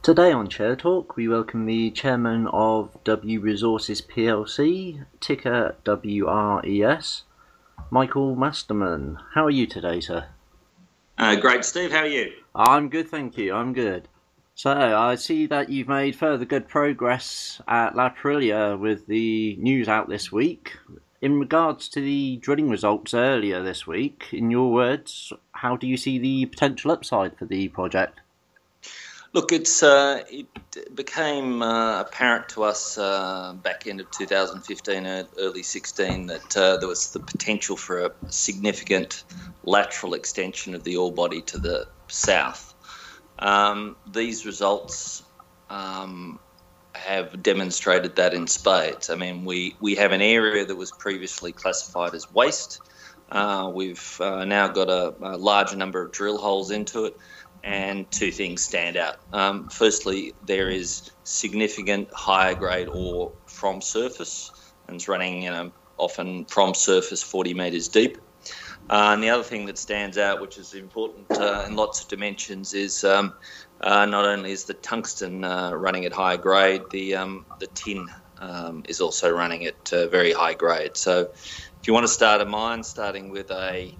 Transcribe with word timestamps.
Today 0.00 0.32
on 0.32 0.48
Share 0.48 0.76
Talk, 0.76 1.16
we 1.16 1.28
welcome 1.28 1.66
the 1.66 1.90
chairman 1.90 2.46
of 2.46 2.96
W 3.04 3.40
Resources 3.40 4.00
plc, 4.00 5.04
ticker 5.20 5.74
WRES, 5.84 7.22
Michael 7.90 8.36
Masterman. 8.36 9.18
How 9.34 9.44
are 9.44 9.50
you 9.50 9.66
today, 9.66 10.00
sir? 10.00 10.28
Uh, 11.18 11.34
great, 11.34 11.64
Steve. 11.64 11.90
How 11.90 12.02
are 12.02 12.06
you? 12.06 12.32
I'm 12.54 12.88
good, 12.88 13.08
thank 13.08 13.36
you. 13.36 13.52
I'm 13.52 13.72
good. 13.74 14.08
So, 14.54 14.70
I 14.70 15.16
see 15.16 15.46
that 15.48 15.68
you've 15.68 15.88
made 15.88 16.16
further 16.16 16.44
good 16.44 16.68
progress 16.68 17.60
at 17.66 17.96
La 17.96 18.08
Parrilla 18.10 18.78
with 18.78 19.08
the 19.08 19.56
news 19.56 19.88
out 19.88 20.08
this 20.08 20.30
week. 20.30 20.76
In 21.20 21.40
regards 21.40 21.88
to 21.90 22.00
the 22.00 22.36
drilling 22.36 22.70
results 22.70 23.12
earlier 23.14 23.62
this 23.64 23.86
week, 23.86 24.26
in 24.32 24.50
your 24.50 24.70
words, 24.70 25.32
how 25.52 25.76
do 25.76 25.88
you 25.88 25.96
see 25.96 26.18
the 26.18 26.46
potential 26.46 26.92
upside 26.92 27.36
for 27.36 27.44
the 27.44 27.68
project? 27.68 28.20
Look, 29.34 29.52
it's 29.52 29.82
uh, 29.82 30.24
it 30.30 30.46
became 30.94 31.60
uh, 31.60 32.00
apparent 32.00 32.48
to 32.50 32.64
us 32.64 32.96
uh, 32.96 33.52
back 33.62 33.86
end 33.86 34.00
of 34.00 34.10
2015, 34.10 35.26
early 35.38 35.62
16, 35.62 36.26
that 36.26 36.56
uh, 36.56 36.78
there 36.78 36.88
was 36.88 37.12
the 37.12 37.20
potential 37.20 37.76
for 37.76 38.06
a 38.06 38.12
significant 38.30 39.24
lateral 39.64 40.14
extension 40.14 40.74
of 40.74 40.82
the 40.82 40.96
ore 40.96 41.12
body 41.12 41.42
to 41.42 41.58
the 41.58 41.86
south. 42.06 42.74
Um, 43.38 43.96
these 44.10 44.46
results 44.46 45.22
um, 45.68 46.40
have 46.94 47.42
demonstrated 47.42 48.16
that 48.16 48.32
in 48.32 48.46
spades. 48.46 49.10
I 49.10 49.14
mean, 49.14 49.44
we, 49.44 49.76
we 49.78 49.94
have 49.96 50.12
an 50.12 50.22
area 50.22 50.64
that 50.64 50.74
was 50.74 50.90
previously 50.90 51.52
classified 51.52 52.14
as 52.14 52.32
waste. 52.32 52.80
Uh, 53.30 53.70
we've 53.72 54.18
uh, 54.22 54.46
now 54.46 54.68
got 54.68 54.88
a, 54.88 55.14
a 55.20 55.36
larger 55.36 55.76
number 55.76 56.00
of 56.00 56.12
drill 56.12 56.38
holes 56.38 56.70
into 56.70 57.04
it 57.04 57.16
and 57.64 58.10
two 58.10 58.30
things 58.30 58.62
stand 58.62 58.96
out. 58.96 59.16
Um, 59.32 59.68
firstly, 59.68 60.34
there 60.46 60.68
is 60.68 61.10
significant 61.24 62.08
higher 62.12 62.54
grade 62.54 62.88
ore 62.88 63.32
from 63.46 63.80
surface, 63.80 64.50
and 64.86 64.96
it's 64.96 65.08
running 65.08 65.42
you 65.42 65.50
know, 65.50 65.72
often 65.96 66.44
from 66.46 66.74
surface 66.74 67.22
40 67.22 67.54
metres 67.54 67.88
deep. 67.88 68.18
Uh, 68.90 69.10
and 69.12 69.22
the 69.22 69.28
other 69.28 69.42
thing 69.42 69.66
that 69.66 69.76
stands 69.76 70.16
out, 70.16 70.40
which 70.40 70.56
is 70.56 70.72
important 70.72 71.30
uh, 71.32 71.64
in 71.66 71.76
lots 71.76 72.02
of 72.02 72.08
dimensions, 72.08 72.72
is 72.72 73.04
um, 73.04 73.34
uh, 73.82 74.06
not 74.06 74.24
only 74.24 74.50
is 74.50 74.64
the 74.64 74.74
tungsten 74.74 75.44
uh, 75.44 75.72
running 75.72 76.06
at 76.06 76.12
high 76.12 76.36
grade, 76.36 76.82
the 76.90 77.14
um, 77.14 77.44
the 77.60 77.66
tin 77.66 78.08
um, 78.38 78.82
is 78.88 79.00
also 79.00 79.30
running 79.30 79.66
at 79.66 79.92
uh, 79.92 80.06
very 80.06 80.32
high 80.32 80.54
grade. 80.54 80.96
So, 80.96 81.28
if 81.80 81.86
you 81.86 81.92
want 81.92 82.04
to 82.04 82.12
start 82.12 82.40
a 82.40 82.46
mine, 82.46 82.82
starting 82.82 83.28
with 83.28 83.50
a 83.50 83.94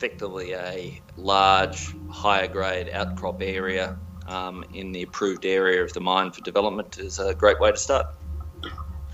effectively 0.00 0.54
a 0.54 0.98
large, 1.18 1.94
higher 2.08 2.48
grade 2.48 2.88
outcrop 2.88 3.42
area 3.42 3.98
um, 4.26 4.64
in 4.72 4.92
the 4.92 5.02
approved 5.02 5.44
area 5.44 5.84
of 5.84 5.92
the 5.92 6.00
mine 6.00 6.30
for 6.30 6.40
development 6.40 6.98
is 6.98 7.18
a 7.18 7.34
great 7.34 7.60
way 7.60 7.70
to 7.70 7.76
start. 7.76 8.06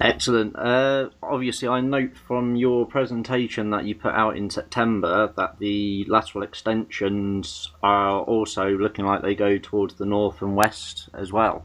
Excellent. 0.01 0.55
Uh, 0.55 1.09
obviously, 1.21 1.67
I 1.67 1.81
note 1.81 2.17
from 2.17 2.55
your 2.55 2.87
presentation 2.87 3.71
that 3.71 3.85
you 3.85 3.97
put 3.97 4.15
out 4.15 4.37
in 4.37 4.49
September 4.49 5.33
that 5.37 5.59
the 5.59 6.05
lateral 6.07 6.45
extensions 6.45 7.73
are 7.83 8.21
also 8.21 8.69
looking 8.69 9.07
like 9.07 9.23
they 9.23 9.35
go 9.35 9.59
towards 9.59 9.95
the 9.95 10.07
north 10.07 10.41
and 10.41 10.55
west 10.55 11.09
as 11.15 11.33
well. 11.33 11.65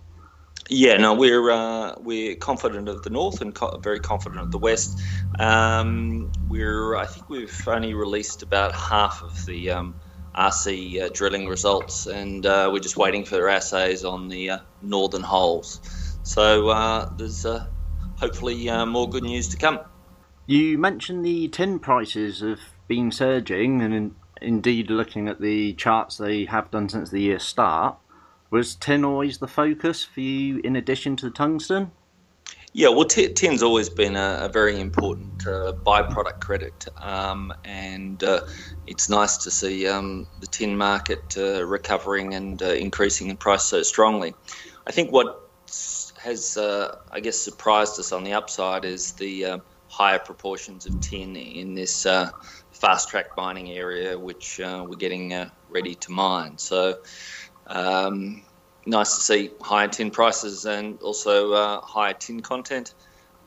Yeah, 0.74 0.96
no, 0.96 1.14
we're 1.14 1.52
uh, 1.52 1.96
we're 2.00 2.38
confident 2.38 2.88
of 2.88 3.04
the 3.04 3.10
north 3.10 3.42
and 3.42 3.54
co- 3.54 3.78
very 3.80 4.00
confident 4.00 4.40
of 4.40 4.52
the 4.52 4.58
west. 4.58 5.02
Um, 5.38 6.32
we're 6.48 6.96
I 6.96 7.06
think 7.08 7.30
we've 7.30 7.68
only 7.68 7.94
released 7.94 8.42
about 8.42 8.74
half 8.74 9.22
of 9.22 9.46
the 9.46 9.72
um, 9.72 10.00
RC 10.34 11.02
uh, 11.02 11.10
drilling 11.12 11.50
results, 11.50 12.08
and 12.08 12.46
uh, 12.46 12.70
we're 12.72 12.80
just 12.80 12.96
waiting 12.96 13.26
for 13.26 13.50
assays 13.50 14.06
on 14.06 14.30
the 14.30 14.52
uh, 14.52 14.60
northern 14.82 15.24
holes. 15.24 15.82
So 16.24 16.70
uh, 16.70 17.10
there's 17.18 17.46
uh, 17.46 17.68
hopefully 18.16 18.68
more 18.86 19.10
good 19.10 19.24
news 19.24 19.50
to 19.50 19.58
come. 19.58 19.82
You 20.46 20.78
mentioned 20.78 21.26
the 21.26 21.50
tin 21.50 21.80
prices 21.80 22.40
have 22.40 22.62
been 22.88 23.12
surging, 23.12 23.82
and 23.82 23.94
in, 23.94 24.16
indeed, 24.42 24.90
looking 24.90 25.28
at 25.28 25.42
the 25.42 25.74
charts 25.74 26.16
they 26.16 26.46
have 26.46 26.72
done 26.72 26.88
since 26.88 27.10
the 27.10 27.20
year 27.20 27.40
start. 27.40 27.98
Was 28.52 28.76
tin 28.76 29.06
always 29.06 29.38
the 29.38 29.48
focus 29.48 30.04
for 30.04 30.20
you 30.20 30.60
in 30.62 30.76
addition 30.76 31.16
to 31.16 31.26
the 31.26 31.32
tungsten? 31.32 31.94
Yeah, 32.74 32.90
well, 32.90 33.06
t- 33.06 33.32
tin's 33.34 33.64
always 33.64 33.90
been 33.90 34.18
a, 34.18 34.40
a 34.42 34.50
very 34.50 34.80
important 34.80 35.48
uh, 35.48 35.74
byproduct 35.86 36.42
credit, 36.42 36.88
um, 36.98 37.54
and 37.64 38.22
uh, 38.24 38.42
it's 38.88 39.10
nice 39.10 39.38
to 39.38 39.52
see 39.52 39.88
um, 39.88 40.28
the 40.42 40.48
tin 40.48 40.78
market 40.78 41.38
uh, 41.38 41.66
recovering 41.66 42.34
and 42.34 42.62
uh, 42.62 42.68
increasing 42.68 43.30
in 43.30 43.38
price 43.38 43.64
so 43.64 43.84
strongly. 43.84 44.34
I 44.86 44.92
think 44.92 45.14
what 45.14 45.50
has, 46.22 46.58
uh, 46.58 46.96
I 47.10 47.22
guess, 47.22 47.38
surprised 47.38 48.00
us 48.00 48.12
on 48.12 48.26
the 48.26 48.34
upside 48.34 48.84
is 48.84 49.14
the 49.14 49.46
uh, 49.46 49.58
higher 49.88 50.20
proportions 50.20 50.86
of 50.86 51.00
tin 51.00 51.38
in 51.38 51.74
this 51.74 52.04
fast 52.04 53.10
track 53.10 53.28
mining 53.38 53.72
area, 53.72 54.18
which 54.20 54.60
we're 54.60 54.96
getting 54.96 55.34
ready 55.70 55.96
to 55.96 56.12
mine. 56.12 56.58
So 56.58 57.00
um, 57.72 58.44
nice 58.86 59.16
to 59.16 59.22
see 59.22 59.52
higher 59.62 59.88
tin 59.88 60.12
prices 60.12 60.66
and 60.66 61.02
also 61.02 61.54
uh, 61.54 61.82
higher 61.82 62.14
tin 62.14 62.42
content. 62.42 62.94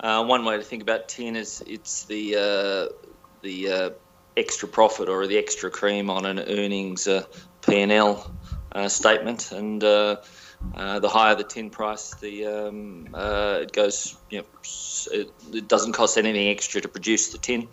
Uh, 0.00 0.24
one 0.24 0.44
way 0.44 0.56
to 0.56 0.62
think 0.62 0.82
about 0.82 1.08
tin 1.08 1.36
is 1.36 1.62
it's 1.66 2.04
the 2.04 2.36
uh, 2.36 2.92
the 3.42 3.70
uh, 3.70 3.90
extra 4.36 4.68
profit 4.68 5.08
or 5.08 5.26
the 5.26 5.38
extra 5.38 5.70
cream 5.70 6.10
on 6.10 6.24
an 6.24 6.38
earnings 6.38 7.06
uh, 7.06 7.24
P&L 7.66 8.34
uh, 8.72 8.88
statement, 8.88 9.52
and 9.52 9.80
the 9.82 10.20
higher 10.74 11.34
the 11.34 11.44
tin 11.44 11.70
price, 11.70 12.14
the 12.14 12.46
um, 12.46 13.08
it 13.14 13.72
goes. 13.72 14.16
You 14.30 14.38
know, 14.38 14.44
it, 15.12 15.68
doesn't 15.68 15.92
cost 15.92 16.18
anything 16.18 16.48
extra 16.48 16.80
to 16.80 16.88
produce 16.88 17.32
the 17.32 17.38
tin, 17.38 17.68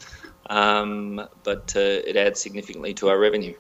um, 0.50 1.28
but 1.44 1.73
it 1.75 2.16
adds 2.16 2.39
significantly 2.41 2.94
to 2.95 3.09
our 3.09 3.18
revenue. 3.18 3.56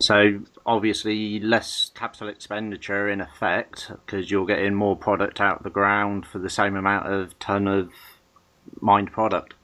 So 0.00 0.40
obviously 0.64 1.40
less 1.40 1.90
capital 1.94 2.28
expenditure 2.28 3.08
in 3.08 3.20
effect 3.20 3.92
because 4.06 4.30
you're 4.30 4.46
getting 4.46 4.74
more 4.74 4.96
product 4.96 5.40
out 5.40 5.58
of 5.58 5.62
the 5.62 5.70
ground 5.70 6.26
for 6.26 6.38
the 6.38 6.48
same 6.48 6.74
amount 6.74 7.12
of 7.12 7.38
ton 7.38 7.68
of 7.68 7.90
mined 8.80 9.12
product. 9.12 9.54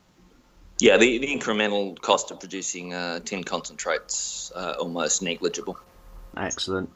Yeah, 0.79 0.99
the, 0.99 1.19
the 1.19 1.29
incremental 1.29 1.99
cost 2.01 2.31
of 2.31 2.39
producing 2.39 2.93
uh, 2.93 3.21
tin 3.21 3.45
concentrates 3.45 4.53
uh, 4.55 4.75
almost 4.79 5.23
negligible. 5.23 5.79
Excellent. 6.37 6.91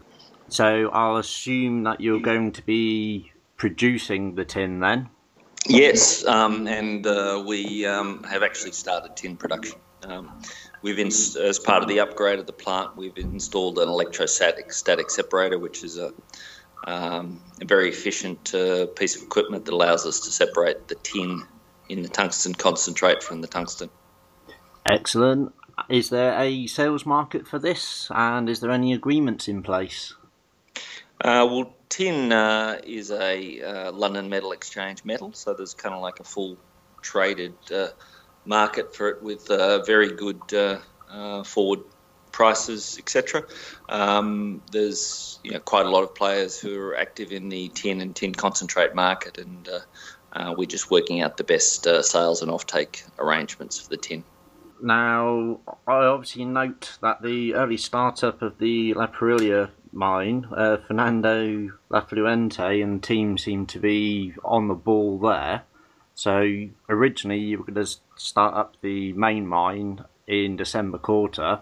So 0.49 0.91
I'll 0.91 1.17
assume 1.17 1.84
that 1.84 2.01
you're 2.01 2.21
going 2.21 2.53
to 2.53 2.62
be 2.62 3.33
producing 3.57 4.34
the 4.34 4.45
tin 4.45 4.81
then. 4.81 5.09
Yes, 5.67 6.27
um, 6.27 6.67
and 6.67 7.07
uh, 7.07 7.43
we 7.47 7.87
um, 7.87 8.22
have 8.25 8.43
actually 8.43 8.72
started 8.72 9.17
tin 9.17 9.37
production. 9.37 9.78
Um, 10.03 10.43
we've 10.82 10.98
ins- 10.98 11.36
as 11.36 11.58
part 11.58 11.82
of 11.82 11.88
the 11.88 12.00
upgrade 12.00 12.38
of 12.38 12.46
the 12.46 12.52
plant, 12.52 12.96
we've 12.96 13.16
installed 13.16 13.78
an 13.78 13.88
electrostatic 13.88 14.72
static 14.72 15.10
separator, 15.10 15.58
which 15.58 15.84
is 15.84 15.98
a, 15.98 16.12
um, 16.86 17.41
a 17.60 17.64
very 17.64 17.88
efficient 17.88 18.54
uh, 18.54 18.86
piece 18.86 19.16
of 19.16 19.22
equipment 19.22 19.64
that 19.64 19.74
allows 19.74 20.06
us 20.06 20.20
to 20.20 20.30
separate 20.30 20.88
the 20.88 20.94
tin 20.96 21.42
in 21.88 22.02
the 22.02 22.08
tungsten 22.08 22.54
concentrate 22.54 23.22
from 23.22 23.41
the 23.41 23.48
tungsten. 23.48 23.91
Excellent. 24.86 25.52
Is 25.88 26.10
there 26.10 26.38
a 26.38 26.66
sales 26.66 27.06
market 27.06 27.47
for 27.47 27.58
this, 27.58 28.08
and 28.14 28.48
is 28.48 28.60
there 28.60 28.70
any 28.70 28.92
agreements 28.92 29.48
in 29.48 29.62
place? 29.62 30.14
Uh, 31.22 31.47
well, 31.50 31.74
tin 31.88 32.32
uh, 32.32 32.80
is 32.84 33.10
a 33.10 33.60
uh, 33.60 33.92
London 33.92 34.28
Metal 34.28 34.52
Exchange 34.52 35.04
metal, 35.04 35.32
so 35.32 35.54
there's 35.54 35.74
kind 35.74 35.94
of 35.94 36.00
like 36.00 36.20
a 36.20 36.24
full 36.24 36.56
traded 37.02 37.54
uh, 37.74 37.88
market 38.45 38.95
for 38.95 39.09
it 39.09 39.23
with 39.23 39.51
uh, 39.51 39.83
very 39.83 40.12
good 40.12 40.41
uh, 40.53 40.78
uh, 41.11 41.43
forward 41.45 41.81
prices, 42.33 42.97
etc. 42.99 43.45
Um, 43.89 44.62
there's 44.71 45.41
you 45.43 45.53
know, 45.53 45.61
quite 45.61 45.87
a 45.87 45.91
lot 45.91 46.03
of 46.03 46.15
players 46.15 46.59
who 46.59 46.78
are 46.81 46.97
active 46.97 47.33
in 47.33 47.49
the 47.49 47.69
tin 47.69 48.01
and 48.01 48.15
tin 48.15 48.34
concentrate 48.34 48.95
market, 48.95 49.39
and 49.39 49.69
uh, 49.69 49.81
uh, 50.33 50.54
we're 50.57 50.66
just 50.66 50.91
working 50.91 51.21
out 51.21 51.37
the 51.37 51.45
best 51.45 51.87
uh, 51.87 52.03
sales 52.03 52.42
and 52.42 52.51
offtake 52.51 53.03
arrangements 53.19 53.81
for 53.81 53.89
the 53.89 53.97
tin. 53.97 54.25
Now, 54.83 55.60
I 55.86 56.07
obviously 56.07 56.47
note 56.47 56.97
that 57.03 57.21
the 57.21 57.54
early 57.54 57.77
startup 57.77 58.41
of 58.41 58.57
the 58.59 58.95
La 58.95 59.09
Parrilla 59.09 59.71
mine, 59.93 60.47
Fernando 60.48 61.69
Lafuente 61.91 62.83
and 62.83 63.03
team 63.03 63.36
seem 63.36 63.66
to 63.66 63.78
be 63.78 64.33
on 64.43 64.69
the 64.69 64.75
ball 64.75 65.19
there. 65.19 65.65
So 66.21 66.69
originally 66.87 67.39
you 67.39 67.57
were 67.57 67.65
going 67.65 67.83
to 67.83 67.91
start 68.17 68.53
up 68.53 68.77
the 68.83 69.15
main 69.15 69.47
mine 69.47 70.05
in 70.27 70.55
December 70.55 70.99
quarter, 70.99 71.61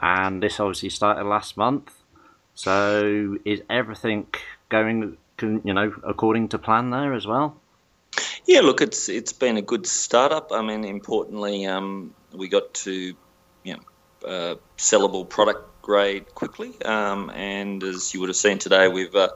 and 0.00 0.40
this 0.40 0.60
obviously 0.60 0.90
started 0.90 1.24
last 1.24 1.56
month. 1.56 1.90
So 2.54 3.36
is 3.44 3.62
everything 3.68 4.28
going, 4.68 5.16
you 5.42 5.74
know, 5.74 5.92
according 6.04 6.50
to 6.50 6.56
plan 6.56 6.90
there 6.90 7.14
as 7.14 7.26
well? 7.26 7.56
Yeah, 8.44 8.60
look, 8.60 8.80
it's 8.80 9.08
it's 9.08 9.32
been 9.32 9.56
a 9.56 9.62
good 9.62 9.88
startup. 9.88 10.52
I 10.52 10.62
mean, 10.62 10.84
importantly, 10.84 11.66
um, 11.66 12.14
we 12.32 12.46
got 12.46 12.74
to, 12.74 12.92
you 13.64 13.74
know, 13.74 13.80
uh, 14.24 14.54
sellable 14.78 15.28
product 15.28 15.82
grade 15.82 16.32
quickly, 16.32 16.80
um, 16.84 17.30
and 17.30 17.82
as 17.82 18.14
you 18.14 18.20
would 18.20 18.28
have 18.28 18.36
seen 18.36 18.58
today, 18.58 18.86
we've 18.86 19.16
uh, 19.16 19.30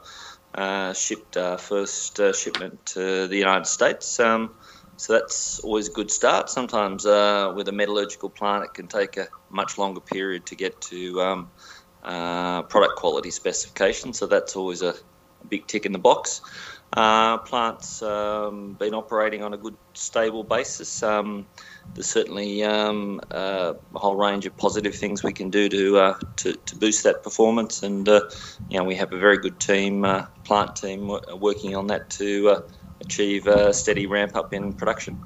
shipped 0.95 1.37
our 1.37 1.59
first 1.59 2.19
uh, 2.21 2.33
shipment 2.33 2.85
to 2.87 3.27
the 3.27 3.37
United 3.37 3.67
States. 3.67 4.19
Um, 4.21 4.55
so 4.97 5.15
that's 5.15 5.61
always 5.61 5.89
a 5.89 5.93
good 5.93 6.11
start. 6.11 6.51
Sometimes 6.51 7.07
uh, 7.07 7.53
with 7.57 7.69
a 7.69 7.73
metallurgical 7.73 8.29
plant, 8.29 8.65
it 8.65 8.75
can 8.75 8.87
take 8.87 9.17
a 9.17 9.29
much 9.49 9.79
longer 9.79 10.01
period 10.01 10.45
to 10.47 10.55
get 10.55 10.79
to 10.83 11.21
um, 11.23 11.51
uh, 12.03 12.63
product 12.63 12.97
quality 12.97 13.31
specifications. 13.31 14.19
So 14.19 14.27
that's 14.27 14.57
always 14.57 14.83
a 14.83 14.95
big 15.49 15.67
tick 15.67 15.87
in 15.87 15.93
the 15.93 15.99
box. 15.99 16.43
Uh, 16.93 17.39
plant's 17.39 18.03
um, 18.03 18.73
been 18.73 18.95
operating 18.95 19.45
on 19.45 19.55
a 19.55 19.57
good, 19.57 19.77
stable 19.95 20.43
basis. 20.43 21.05
Um, 21.05 21.47
there's 21.95 22.09
certainly 22.09 22.65
um, 22.65 23.21
uh, 23.31 23.75
a 23.95 23.99
whole 23.99 24.17
range 24.17 24.45
of 24.45 24.57
positive 24.57 24.95
things 24.97 25.23
we 25.23 25.33
can 25.33 25.51
do 25.51 25.69
to 25.69 25.99
uh, 25.99 26.19
to, 26.37 26.55
to, 26.55 26.77
boost 26.77 27.05
that 27.05 27.23
performance, 27.23 27.85
and 27.85 28.09
uh, 28.09 28.23
you 28.69 28.77
know 28.77 28.85
we 28.85 28.97
have 28.97 29.13
a 29.13 29.19
very 29.19 29.39
good 29.39 29.61
team, 29.61 30.05
uh, 30.05 30.27
plant 30.43 30.75
team, 30.75 31.17
working 31.39 31.77
on 31.77 31.87
that 31.89 32.11
to 32.11 32.49
uh, 32.49 32.63
achieve 33.01 33.47
a 33.47 33.73
steady 33.73 34.07
ramp 34.07 34.35
up 34.35 34.53
in 34.53 34.73
production. 34.73 35.23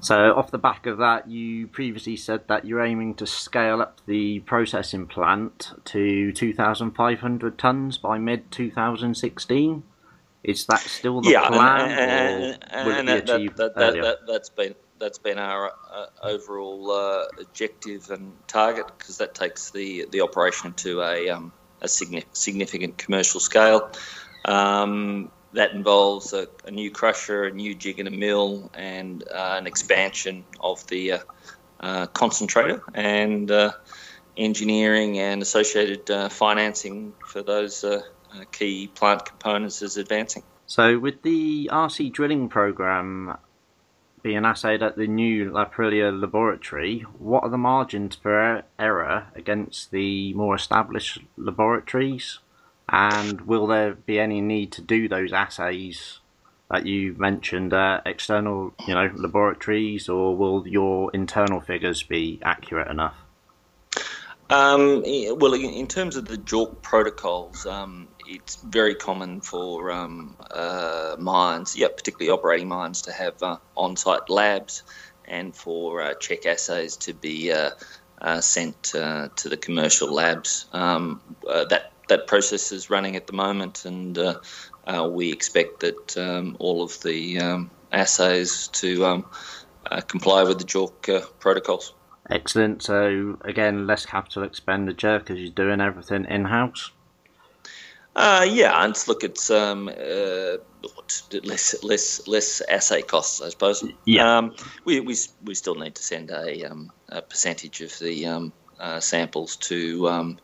So, 0.00 0.34
off 0.34 0.50
the 0.50 0.58
back 0.58 0.86
of 0.86 0.98
that, 0.98 1.30
you 1.30 1.68
previously 1.68 2.16
said 2.16 2.48
that 2.48 2.64
you're 2.64 2.84
aiming 2.84 3.14
to 3.14 3.26
scale 3.28 3.80
up 3.80 4.00
the 4.06 4.40
processing 4.40 5.06
plant 5.06 5.70
to 5.84 6.32
2,500 6.32 7.56
tonnes 7.56 8.02
by 8.02 8.18
mid 8.18 8.50
2016. 8.50 9.84
Is 10.44 10.66
that 10.66 10.80
still 10.80 11.20
the 11.20 11.30
yeah, 11.30 11.46
plan, 11.48 11.90
and, 11.90 12.58
and, 12.70 13.08
and 13.08 13.08
that, 13.08 13.26
that, 13.26 13.74
that, 13.76 14.26
that, 14.26 14.28
has 14.28 14.50
been 14.50 14.74
that's 14.98 15.18
been 15.18 15.38
our 15.38 15.72
uh, 15.90 16.06
overall 16.22 16.90
uh, 16.90 17.24
objective 17.40 18.10
and 18.10 18.32
target 18.48 18.86
because 18.98 19.18
that 19.18 19.34
takes 19.34 19.70
the 19.70 20.06
the 20.10 20.20
operation 20.20 20.72
to 20.74 21.00
a 21.02 21.30
um, 21.30 21.52
a 21.80 21.88
significant 21.88 22.98
commercial 22.98 23.40
scale. 23.40 23.90
Um, 24.44 25.30
that 25.52 25.72
involves 25.72 26.32
a, 26.32 26.48
a, 26.64 26.70
new 26.70 26.90
crusher, 26.90 27.44
a 27.44 27.52
new 27.52 27.74
jig 27.74 27.98
and 27.98 28.08
a 28.08 28.10
mill, 28.10 28.70
and 28.74 29.22
uh, 29.28 29.56
an 29.58 29.66
expansion 29.66 30.44
of 30.60 30.86
the 30.86 31.12
uh, 31.12 31.18
uh, 31.80 32.06
concentrator 32.06 32.82
and 32.94 33.50
uh, 33.50 33.72
engineering 34.36 35.18
and 35.18 35.42
associated 35.42 36.10
uh, 36.10 36.28
financing 36.28 37.12
for 37.26 37.42
those 37.42 37.84
uh, 38.34 38.44
key 38.50 38.88
plant 38.88 39.24
components 39.24 39.82
is 39.82 39.96
advancing. 39.96 40.42
So, 40.66 40.98
with 40.98 41.22
the 41.22 41.68
RC 41.72 42.12
drilling 42.12 42.48
program 42.48 43.36
being 44.22 44.44
assayed 44.44 44.82
at 44.82 44.96
the 44.96 45.06
new 45.06 45.50
La 45.50 45.64
Parrilla 45.64 46.12
laboratory, 46.12 47.00
what 47.18 47.42
are 47.42 47.50
the 47.50 47.58
margins 47.58 48.14
for 48.16 48.62
error 48.78 49.26
against 49.34 49.90
the 49.90 50.32
more 50.34 50.54
established 50.54 51.18
laboratories? 51.36 52.38
And 52.88 53.42
will 53.42 53.66
there 53.66 53.94
be 53.94 54.18
any 54.18 54.40
need 54.40 54.72
to 54.72 54.82
do 54.82 55.08
those 55.08 55.32
assays 55.32 56.20
that 56.70 56.86
you 56.86 57.14
mentioned 57.18 57.74
at 57.74 58.06
external, 58.06 58.72
you 58.86 58.94
know, 58.94 59.10
laboratories, 59.14 60.08
or 60.08 60.36
will 60.36 60.66
your 60.66 61.10
internal 61.12 61.60
figures 61.60 62.02
be 62.02 62.38
accurate 62.42 62.90
enough? 62.90 63.16
Um, 64.48 65.02
well, 65.38 65.54
in 65.54 65.86
terms 65.86 66.16
of 66.16 66.26
the 66.26 66.36
JORC 66.36 66.82
protocols, 66.82 67.66
um, 67.66 68.08
it's 68.26 68.56
very 68.56 68.94
common 68.94 69.40
for 69.40 69.90
um, 69.90 70.36
uh, 70.50 71.16
mines, 71.18 71.76
yeah, 71.76 71.88
particularly 71.88 72.30
operating 72.30 72.68
mines, 72.68 73.02
to 73.02 73.12
have 73.12 73.42
uh, 73.42 73.56
on-site 73.76 74.28
labs, 74.28 74.82
and 75.26 75.54
for 75.54 76.02
uh, 76.02 76.14
check 76.14 76.46
assays 76.46 76.96
to 76.96 77.14
be 77.14 77.52
uh, 77.52 77.70
uh, 78.20 78.40
sent 78.40 78.94
uh, 78.94 79.28
to 79.36 79.48
the 79.48 79.56
commercial 79.56 80.12
labs. 80.12 80.66
Um, 80.72 81.20
that 81.44 81.92
that 82.08 82.26
process 82.26 82.72
is 82.72 82.90
running 82.90 83.16
at 83.16 83.26
the 83.26 83.32
moment, 83.32 83.84
and 83.84 84.18
we 85.10 85.32
expect 85.32 85.80
that 85.80 86.16
um, 86.16 86.56
all 86.58 86.82
of 86.82 87.00
the 87.02 87.40
um, 87.40 87.70
assays 87.92 88.68
to 88.68 89.06
um, 89.06 89.26
comply 90.08 90.42
with 90.42 90.58
the 90.58 90.64
JORC 90.64 91.38
protocols. 91.38 91.94
Excellent. 92.30 92.82
So 92.82 93.38
again, 93.42 93.86
less 93.86 94.06
capital 94.06 94.44
expenditure 94.44 95.18
because 95.18 95.38
you're 95.38 95.50
doing 95.50 95.80
everything 95.80 96.24
in 96.26 96.44
house. 96.44 96.92
Uh, 98.14 98.46
yeah, 98.48 98.84
and 98.84 98.96
look, 99.08 99.24
it's 99.24 99.50
um, 99.50 99.88
uh, 99.88 100.56
less 101.44 101.82
less 101.82 102.26
less 102.28 102.62
assay 102.68 103.02
costs, 103.02 103.40
I 103.40 103.48
suppose. 103.48 103.84
Yeah. 104.04 104.38
Um, 104.38 104.54
we, 104.84 105.00
we 105.00 105.16
we 105.44 105.54
still 105.54 105.76
need 105.76 105.94
to 105.94 106.02
send 106.02 106.30
a, 106.30 106.64
um, 106.64 106.92
a 107.08 107.22
percentage 107.22 107.80
of 107.80 107.98
the 107.98 108.26
um, 108.26 108.52
uh, 108.78 109.00
samples 109.00 109.56
to 109.56 110.08
um, 110.08 110.38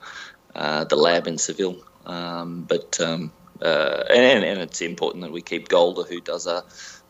uh, 0.55 0.85
the 0.85 0.97
lab 0.97 1.27
in 1.27 1.37
Seville, 1.37 1.83
um, 2.07 2.63
but 2.63 2.99
um, 3.01 3.33
uh, 3.61 4.05
and 4.09 4.45
and 4.45 4.61
it's 4.61 4.81
important 4.81 5.23
that 5.25 5.33
we 5.33 5.43
keep 5.43 5.69
Golder, 5.69 6.05
who 6.05 6.21
does 6.23 6.47
a 6.47 6.65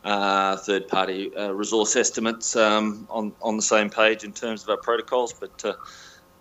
uh, 0.04 0.56
third 0.56 0.88
party 0.88 1.34
uh, 1.36 1.52
resource 1.52 1.94
estimates 1.96 2.56
um, 2.56 3.06
on, 3.10 3.32
on 3.42 3.56
the 3.56 3.62
same 3.62 3.90
page 3.90 4.24
in 4.24 4.32
terms 4.32 4.62
of 4.62 4.68
our 4.70 4.76
protocols, 4.76 5.32
but 5.32 5.64
uh, 5.64 5.74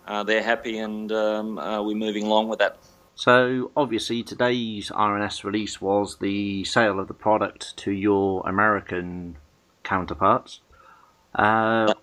uh 0.06 0.22
they're 0.22 0.42
happy 0.42 0.78
and 0.78 1.12
um, 1.12 1.58
uh, 1.58 1.82
we're 1.82 1.96
moving 1.96 2.24
along 2.24 2.48
with 2.48 2.58
that. 2.60 2.78
So, 3.18 3.72
obviously, 3.76 4.22
today's 4.22 4.90
RNS 4.90 5.42
release 5.42 5.80
was 5.80 6.18
the 6.18 6.62
sale 6.62 7.00
of 7.00 7.08
the 7.08 7.14
product 7.14 7.76
to 7.78 7.90
your 7.90 8.48
American 8.48 9.38
counterparts. 9.82 10.60
Uh, 11.34 11.94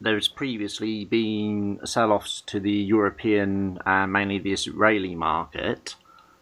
there's 0.00 0.28
previously 0.28 1.04
been 1.04 1.80
sell 1.84 2.12
offs 2.12 2.42
to 2.46 2.60
the 2.60 2.70
European 2.70 3.80
and 3.84 4.12
mainly 4.12 4.38
the 4.38 4.52
Israeli 4.52 5.16
market. 5.16 5.96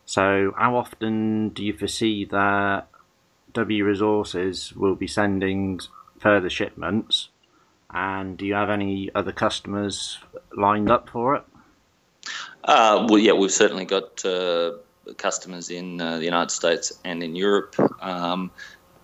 So, 0.04 0.52
how 0.54 0.76
often 0.76 1.48
do 1.48 1.64
you 1.64 1.72
foresee 1.72 2.26
that 2.26 2.88
W 3.54 3.86
Resources 3.86 4.74
will 4.74 4.96
be 4.96 5.06
sending 5.06 5.80
further 6.18 6.50
shipments. 6.50 7.30
And 7.92 8.36
do 8.36 8.46
you 8.46 8.54
have 8.54 8.70
any 8.70 9.10
other 9.14 9.32
customers 9.32 10.18
lined 10.54 10.90
up 10.90 11.08
for 11.08 11.36
it? 11.36 11.44
Uh, 12.64 13.06
well, 13.08 13.18
yeah, 13.18 13.32
we've 13.32 13.50
certainly 13.50 13.84
got 13.84 14.24
uh, 14.24 14.72
customers 15.16 15.70
in 15.70 16.00
uh, 16.00 16.18
the 16.18 16.24
United 16.24 16.50
States 16.50 16.92
and 17.04 17.22
in 17.22 17.34
Europe. 17.34 17.74
Um, 18.02 18.50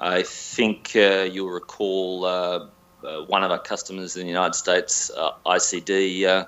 I 0.01 0.23
think 0.23 0.93
uh, 0.95 1.27
you'll 1.31 1.51
recall 1.51 2.25
uh, 2.25 2.67
uh, 3.03 3.25
one 3.25 3.43
of 3.43 3.51
our 3.51 3.59
customers 3.59 4.17
in 4.17 4.23
the 4.23 4.29
United 4.29 4.55
States, 4.55 5.11
ICD, 5.47 6.47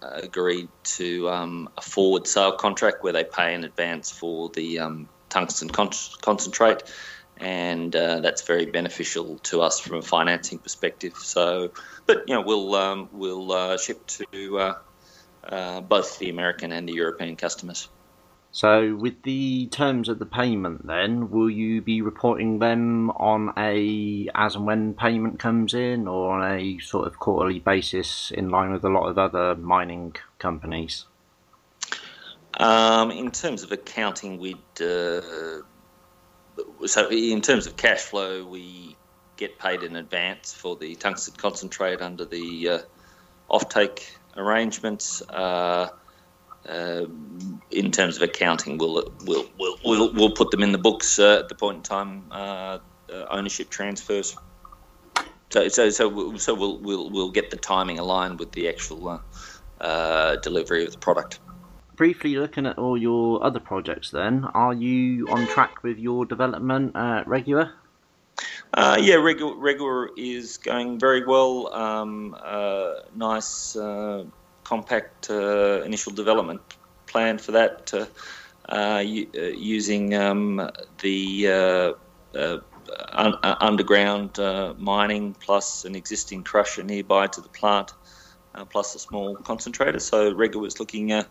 agreed 0.00 0.68
to 0.84 1.28
um, 1.28 1.68
a 1.76 1.82
forward 1.82 2.26
sale 2.26 2.52
contract 2.52 3.02
where 3.02 3.12
they 3.12 3.24
pay 3.24 3.52
in 3.52 3.64
advance 3.64 4.10
for 4.10 4.48
the 4.50 4.78
um, 4.78 5.08
tungsten 5.28 5.68
con- 5.68 5.90
concentrate, 6.22 6.82
and 7.36 7.94
uh, 7.94 8.20
that's 8.20 8.42
very 8.42 8.66
beneficial 8.66 9.38
to 9.38 9.60
us 9.60 9.78
from 9.78 9.96
a 9.96 10.02
financing 10.02 10.58
perspective. 10.58 11.14
So, 11.16 11.72
but 12.06 12.24
you 12.26 12.34
know, 12.34 12.40
we'll 12.40 12.74
um, 12.74 13.08
we'll 13.12 13.52
uh, 13.52 13.76
ship 13.76 14.06
to 14.06 14.58
uh, 14.58 14.74
uh 15.44 15.80
both 15.80 16.18
the 16.18 16.30
American 16.30 16.72
and 16.72 16.88
the 16.88 16.94
European 16.94 17.36
customers. 17.36 17.88
So, 18.50 18.94
with 18.94 19.22
the 19.22 19.66
terms 19.66 20.08
of 20.08 20.18
the 20.18 20.26
payment, 20.26 20.86
then 20.86 21.30
will 21.30 21.50
you 21.50 21.82
be 21.82 22.00
reporting 22.00 22.58
them 22.58 23.10
on 23.10 23.52
a 23.56 24.28
as 24.34 24.56
and 24.56 24.66
when 24.66 24.94
payment 24.94 25.38
comes 25.38 25.74
in, 25.74 26.08
or 26.08 26.32
on 26.32 26.50
a 26.58 26.78
sort 26.78 27.06
of 27.06 27.18
quarterly 27.18 27.58
basis, 27.58 28.30
in 28.30 28.48
line 28.48 28.72
with 28.72 28.84
a 28.84 28.88
lot 28.88 29.08
of 29.08 29.18
other 29.18 29.54
mining 29.54 30.16
companies? 30.38 31.04
Um, 32.58 33.10
in 33.10 33.30
terms 33.30 33.62
of 33.62 33.70
accounting, 33.70 34.38
we'd 34.38 34.56
uh, 34.80 35.60
so 36.86 37.10
in 37.10 37.42
terms 37.42 37.66
of 37.66 37.76
cash 37.76 38.00
flow, 38.00 38.46
we 38.46 38.96
get 39.36 39.58
paid 39.58 39.82
in 39.82 39.94
advance 39.94 40.52
for 40.54 40.74
the 40.74 40.94
tungsten 40.96 41.34
concentrate 41.36 42.00
under 42.00 42.24
the 42.24 42.68
uh, 42.68 42.78
offtake 43.50 44.16
arrangements. 44.38 45.22
Uh, 45.28 45.88
uh, 46.68 47.06
in 47.70 47.90
terms 47.90 48.16
of 48.16 48.22
accounting, 48.22 48.78
we'll 48.78 49.12
we'll 49.24 49.48
we'll 49.58 49.78
we'll, 49.84 50.12
we'll 50.12 50.30
put 50.32 50.50
them 50.50 50.62
in 50.62 50.72
the 50.72 50.78
books 50.78 51.18
uh, 51.18 51.38
at 51.40 51.48
the 51.48 51.54
point 51.54 51.76
in 51.76 51.82
time 51.82 52.24
ownership 53.30 53.70
transfers. 53.70 54.36
So 55.50 55.68
so 55.68 55.90
so 55.90 56.36
so 56.36 56.54
we'll 56.54 56.78
we'll 56.78 57.10
we'll 57.10 57.30
get 57.30 57.50
the 57.50 57.56
timing 57.56 57.98
aligned 57.98 58.38
with 58.38 58.52
the 58.52 58.68
actual 58.68 59.22
delivery 60.42 60.84
of 60.84 60.92
the 60.92 60.98
product 60.98 61.40
briefly 61.98 62.36
looking 62.36 62.64
at 62.64 62.78
all 62.78 62.96
your 62.96 63.44
other 63.44 63.58
projects, 63.58 64.12
then, 64.12 64.44
are 64.54 64.72
you 64.72 65.26
on 65.28 65.48
track 65.48 65.82
with 65.82 65.98
your 65.98 66.24
development 66.24 66.92
at 66.94 67.26
Regua? 67.26 67.72
Uh, 68.74 68.98
yeah, 69.00 69.14
regular, 69.14 69.54
Regua 69.54 70.08
is 70.16 70.58
going 70.58 70.98
very 70.98 71.24
well. 71.24 71.72
Um, 71.74 72.36
uh, 72.40 72.94
nice, 73.14 73.74
uh, 73.74 74.24
compact 74.64 75.30
uh, 75.30 75.82
initial 75.82 76.12
development 76.12 76.60
plan 77.06 77.38
for 77.38 77.52
that, 77.52 77.90
uh, 77.94 78.06
uh, 78.72 78.98
using 78.98 80.14
um, 80.14 80.70
the 81.00 81.94
un- 83.12 83.38
underground 83.42 84.36
mining 84.78 85.34
plus 85.40 85.84
an 85.84 85.94
existing 85.94 86.44
crusher 86.44 86.82
nearby 86.82 87.26
to 87.26 87.40
the 87.40 87.48
plant, 87.48 87.92
plus 88.70 88.94
a 88.94 88.98
small 88.98 89.36
concentrator. 89.36 89.98
So 89.98 90.32
Regua 90.34 90.66
is 90.66 90.78
looking 90.78 91.24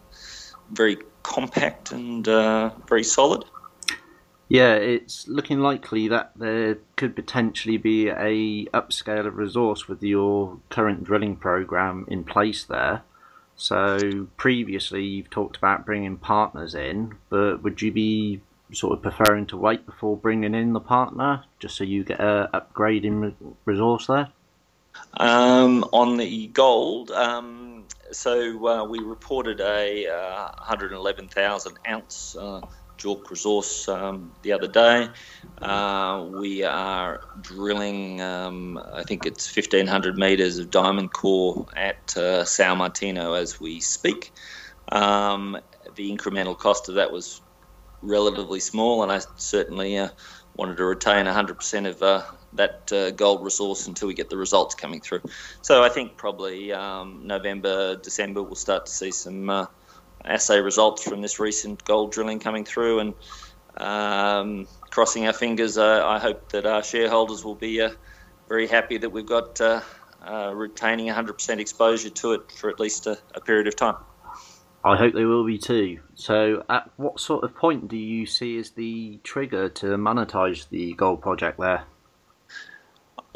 very 0.71 0.97
compact 1.23 1.91
and 1.91 2.25
very 2.25 3.03
solid. 3.03 3.45
Yeah, 4.49 4.75
it's 4.75 5.27
looking 5.27 5.59
likely 5.59 6.07
that 6.07 6.31
there 6.35 6.77
could 6.95 7.15
potentially 7.15 7.77
be 7.77 8.07
a 8.07 8.65
upscale 8.67 9.25
of 9.25 9.35
resource 9.35 9.87
with 9.89 10.01
your 10.01 10.59
current 10.69 11.03
drilling 11.03 11.35
program 11.35 12.05
in 12.07 12.23
place 12.23 12.63
there. 12.63 13.03
So 13.57 14.27
previously 14.37 15.03
you've 15.03 15.29
talked 15.29 15.57
about 15.57 15.85
bringing 15.85 16.17
partners 16.17 16.75
in, 16.75 17.15
but 17.29 17.61
would 17.63 17.81
you 17.81 17.91
be 17.91 18.41
sort 18.71 18.93
of 18.93 19.01
preferring 19.01 19.47
to 19.47 19.57
wait 19.57 19.85
before 19.85 20.15
bringing 20.15 20.53
in 20.53 20.73
the 20.73 20.79
partner, 20.79 21.43
just 21.59 21.75
so 21.75 21.83
you 21.83 22.03
get 22.03 22.19
a 22.19 22.49
upgrade 22.53 23.03
in 23.03 23.35
resource 23.65 24.07
there? 24.07 24.29
Um, 25.15 25.83
on 25.91 26.17
the 26.17 26.47
gold, 26.47 27.11
um, 27.11 27.85
so 28.11 28.67
uh, 28.67 28.83
we 28.85 28.99
reported 28.99 29.59
a 29.59 30.07
uh, 30.07 30.51
111,000 30.57 31.79
ounce 31.87 32.35
uh, 32.35 32.61
JORC 32.97 33.29
resource 33.29 33.87
um, 33.87 34.31
the 34.41 34.51
other 34.51 34.67
day. 34.67 35.07
Uh, 35.61 36.27
we 36.31 36.63
are 36.63 37.21
drilling, 37.41 38.21
um, 38.21 38.77
I 38.93 39.03
think 39.03 39.25
it's 39.25 39.55
1,500 39.55 40.17
metres 40.17 40.57
of 40.59 40.69
diamond 40.71 41.13
core 41.13 41.65
at 41.75 42.13
uh, 42.17 42.43
São 42.43 42.77
Martinho 42.77 43.39
as 43.39 43.59
we 43.59 43.79
speak. 43.79 44.33
Um, 44.91 45.57
the 45.95 46.15
incremental 46.15 46.57
cost 46.57 46.89
of 46.89 46.95
that 46.95 47.11
was 47.11 47.41
relatively 48.01 48.59
small, 48.59 49.03
and 49.03 49.11
I 49.11 49.21
certainly 49.35 49.97
uh, 49.97 50.09
wanted 50.55 50.77
to 50.77 50.85
retain 50.85 51.25
100% 51.25 51.87
of 51.87 52.01
uh, 52.03 52.23
that 52.53 52.91
uh, 52.91 53.11
gold 53.11 53.43
resource 53.43 53.87
until 53.87 54.07
we 54.07 54.13
get 54.13 54.29
the 54.29 54.37
results 54.37 54.75
coming 54.75 55.01
through. 55.01 55.21
So 55.61 55.83
I 55.83 55.89
think 55.89 56.17
probably 56.17 56.73
um, 56.73 57.21
November, 57.25 57.95
December, 57.95 58.41
we'll 58.41 58.55
start 58.55 58.85
to 58.87 58.91
see 58.91 59.11
some 59.11 59.49
uh, 59.49 59.65
assay 60.23 60.59
results 60.59 61.03
from 61.03 61.21
this 61.21 61.39
recent 61.39 61.83
gold 61.83 62.11
drilling 62.11 62.39
coming 62.39 62.65
through, 62.65 62.99
and 62.99 63.13
um, 63.77 64.67
crossing 64.89 65.27
our 65.27 65.33
fingers, 65.33 65.77
uh, 65.77 66.05
I 66.05 66.19
hope 66.19 66.51
that 66.51 66.65
our 66.65 66.83
shareholders 66.83 67.43
will 67.43 67.55
be 67.55 67.81
uh, 67.81 67.91
very 68.49 68.67
happy 68.67 68.97
that 68.97 69.09
we've 69.09 69.25
got 69.25 69.59
uh, 69.61 69.81
uh, 70.25 70.53
retaining 70.53 71.07
100% 71.07 71.59
exposure 71.59 72.09
to 72.09 72.33
it 72.33 72.51
for 72.51 72.69
at 72.69 72.79
least 72.79 73.07
a, 73.07 73.17
a 73.35 73.41
period 73.41 73.67
of 73.67 73.75
time. 73.75 73.95
I 74.83 74.95
hope 74.95 75.13
they 75.13 75.25
will 75.25 75.45
be 75.45 75.57
too. 75.57 75.99
So, 76.15 76.63
at 76.69 76.89
what 76.97 77.19
sort 77.19 77.43
of 77.43 77.55
point 77.55 77.87
do 77.87 77.97
you 77.97 78.25
see 78.25 78.57
as 78.57 78.71
the 78.71 79.19
trigger 79.23 79.69
to 79.69 79.85
monetize 79.97 80.69
the 80.69 80.93
gold 80.93 81.21
project 81.21 81.59
there? 81.59 81.83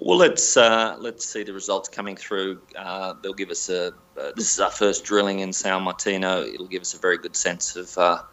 Well, 0.04 0.18
let's 0.18 0.58
uh, 0.58 0.98
let's 1.00 1.32
see 1.32 1.44
the 1.44 1.54
results 1.54 1.88
coming 1.88 2.16
through. 2.16 2.60
Uh, 2.76 3.14
they'll 3.22 3.36
give 3.36 3.52
us 3.52 3.70
a. 3.70 3.90
Uh, 4.20 4.32
this 4.36 4.52
is 4.52 4.60
our 4.60 4.72
first 4.72 5.06
drilling 5.06 5.42
in 5.42 5.54
San 5.54 5.84
Martino. 5.84 6.42
It'll 6.44 6.68
give 6.68 6.82
us 6.82 6.96
a 6.96 6.98
very 6.98 7.20
good 7.20 7.36
sense 7.36 7.76
of 7.76 7.96
uh, 8.00 8.24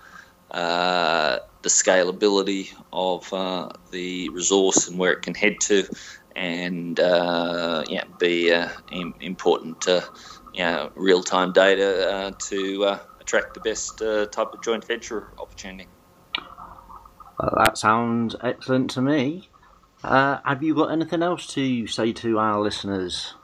uh, 0.51 1.41
the 1.61 1.69
scalability 1.69 2.73
of 2.91 3.31
uh, 3.35 3.69
the 3.91 4.31
resource 4.31 4.89
and 4.89 4.99
where 4.99 5.13
it 5.13 5.21
can 5.21 5.35
head 5.35 5.57
to, 5.61 5.87
and 6.35 6.99
yeah, 6.99 8.05
be 8.19 8.51
important, 9.21 9.87
yeah, 10.55 10.89
real 10.95 11.23
time 11.23 11.53
data 11.53 12.35
to 12.49 12.99
attract 13.21 13.53
the 13.53 13.61
best 13.61 13.99
type 13.99 14.55
of 14.55 14.63
joint 14.63 14.87
venture 14.87 15.35
opportunity. 15.39 15.87
Well, 17.39 17.53
that 17.59 17.77
sounds 17.77 18.37
excellent 18.43 18.89
to 18.93 19.03
me. 19.03 19.51
Uh, 20.03 20.39
have 20.45 20.63
you 20.63 20.75
got 20.75 20.93
anything 20.93 21.23
else 21.23 21.47
to 21.55 21.87
say 21.87 22.13
to 22.13 22.39
our 22.39 22.61
listeners? 22.61 23.35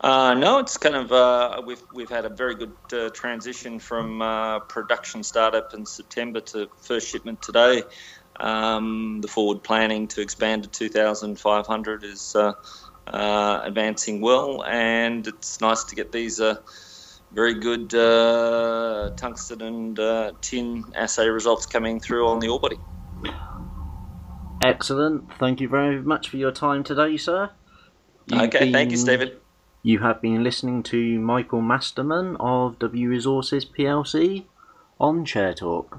Uh, 0.00 0.32
no, 0.34 0.58
it's 0.58 0.78
kind 0.78 0.94
of 0.94 1.12
uh, 1.12 1.60
we've 1.66 1.82
we've 1.92 2.08
had 2.08 2.24
a 2.24 2.30
very 2.30 2.54
good 2.54 2.72
uh, 2.92 3.10
transition 3.10 3.78
from 3.78 4.22
uh, 4.22 4.60
production 4.60 5.22
startup 5.22 5.74
in 5.74 5.84
September 5.84 6.40
to 6.40 6.68
first 6.80 7.08
shipment 7.08 7.42
today. 7.42 7.82
Um, 8.36 9.20
the 9.20 9.28
forward 9.28 9.62
planning 9.62 10.08
to 10.08 10.22
expand 10.22 10.62
to 10.62 10.70
2,500 10.70 12.04
is 12.04 12.34
uh, 12.34 12.54
advancing 13.06 14.22
well, 14.22 14.64
and 14.64 15.26
it's 15.26 15.60
nice 15.60 15.84
to 15.84 15.94
get 15.94 16.12
these 16.12 16.40
very 17.32 17.54
good 17.54 17.90
tungsten 19.18 19.60
and 19.60 20.00
tin 20.40 20.84
assay 20.94 21.28
results 21.28 21.66
coming 21.66 22.00
through 22.00 22.28
on 22.28 22.38
the 22.38 22.48
ore 22.48 22.60
body. 22.60 22.78
Excellent. 24.62 25.32
Thank 25.38 25.60
you 25.60 25.68
very 25.68 26.02
much 26.02 26.28
for 26.28 26.36
your 26.36 26.52
time 26.52 26.84
today, 26.84 27.16
sir. 27.16 27.50
You've 28.26 28.42
okay, 28.42 28.60
been, 28.60 28.72
thank 28.72 28.90
you, 28.90 28.96
Stephen. 28.96 29.32
You 29.82 30.00
have 30.00 30.20
been 30.20 30.44
listening 30.44 30.82
to 30.84 31.18
Michael 31.18 31.62
Masterman 31.62 32.36
of 32.38 32.78
W 32.78 33.08
Resources 33.08 33.64
PLC 33.64 34.44
on 35.00 35.24
Share 35.24 35.54
Talk. 35.54 35.98